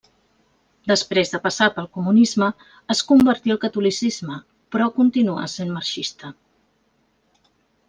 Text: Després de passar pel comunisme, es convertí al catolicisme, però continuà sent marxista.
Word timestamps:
Després 0.91 1.33
de 1.33 1.39
passar 1.43 1.67
pel 1.75 1.89
comunisme, 1.97 2.47
es 2.95 3.03
convertí 3.11 3.55
al 3.57 3.61
catolicisme, 3.67 4.41
però 4.75 4.89
continuà 4.97 5.47
sent 5.59 5.73
marxista. 5.79 6.35